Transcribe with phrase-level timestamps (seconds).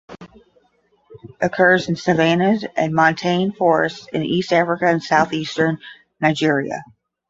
[1.39, 5.77] Occurs in savannahs and montane forests in East Africa and Southeastern
[6.19, 6.83] Nigeria.